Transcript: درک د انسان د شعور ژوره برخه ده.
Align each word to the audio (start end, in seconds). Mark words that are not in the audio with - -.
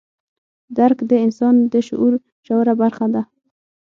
درک 0.77 0.99
د 1.09 1.11
انسان 1.25 1.55
د 1.73 1.75
شعور 1.87 2.13
ژوره 2.45 2.73
برخه 2.81 3.05
ده. 3.13 3.21